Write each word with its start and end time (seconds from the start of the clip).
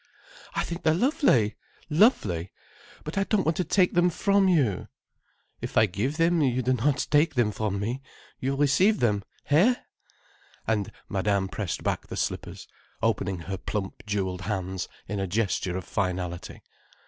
"I 0.55 0.63
think 0.63 0.81
they're 0.81 0.95
lovely, 0.95 1.57
lovely! 1.87 2.49
But 3.03 3.19
I 3.19 3.23
don't 3.23 3.43
want 3.43 3.55
to 3.57 3.63
take 3.63 3.93
them 3.93 4.09
from 4.09 4.47
you—" 4.47 4.87
"If 5.61 5.77
I 5.77 5.85
give 5.85 6.17
them, 6.17 6.41
you 6.41 6.63
do 6.63 6.73
not 6.73 7.05
take 7.11 7.35
them 7.35 7.51
from 7.51 7.79
me. 7.79 8.01
You 8.39 8.55
receive 8.55 8.99
them. 8.99 9.23
Hé?" 9.51 9.77
And 10.65 10.91
Madame 11.07 11.47
pressed 11.49 11.83
back 11.83 12.07
the 12.07 12.17
slippers, 12.17 12.67
opening 13.03 13.41
her 13.41 13.57
plump 13.59 14.01
jewelled 14.07 14.41
hands 14.41 14.87
in 15.07 15.19
a 15.19 15.27
gesture 15.27 15.77
of 15.77 15.83
finality. 15.85 16.63